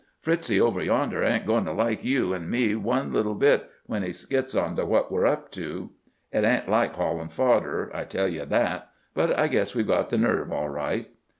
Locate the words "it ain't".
6.31-6.67